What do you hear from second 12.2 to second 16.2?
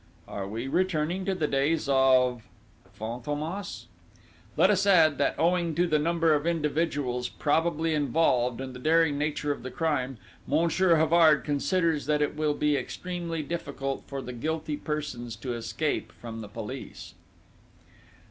it will be extremely difficult for the guilty persons to escape